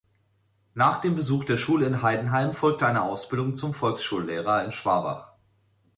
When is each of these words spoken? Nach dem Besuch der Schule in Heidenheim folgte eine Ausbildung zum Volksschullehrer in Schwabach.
Nach 0.73 0.99
dem 0.99 1.13
Besuch 1.13 1.43
der 1.45 1.57
Schule 1.57 1.85
in 1.85 2.01
Heidenheim 2.01 2.53
folgte 2.53 2.87
eine 2.87 3.03
Ausbildung 3.03 3.55
zum 3.55 3.71
Volksschullehrer 3.71 4.65
in 4.65 4.71
Schwabach. 4.71 5.33